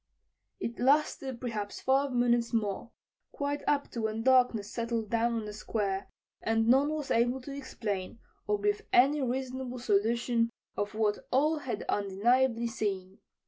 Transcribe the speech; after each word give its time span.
It 0.59 0.79
lasted 0.79 1.39
perhaps 1.39 1.79
five 1.79 2.11
minutes 2.11 2.53
more, 2.53 2.89
quite 3.31 3.61
up 3.67 3.91
to 3.91 4.01
when 4.01 4.23
darkness 4.23 4.71
settled 4.73 5.11
down 5.11 5.33
on 5.33 5.45
the 5.45 5.53
Square, 5.53 6.07
and 6.41 6.67
none 6.67 6.89
was 6.89 7.11
able 7.11 7.39
to 7.41 7.55
explain 7.55 8.17
or 8.47 8.59
give 8.59 8.81
any 8.91 9.21
reasonable 9.21 9.77
solution 9.77 10.49
of 10.75 10.95
what 10.95 11.19
all 11.29 11.59
had 11.59 11.85
undeniably 11.87 12.65
seen. 12.65 13.19